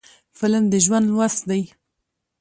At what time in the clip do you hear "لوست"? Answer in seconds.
1.13-1.41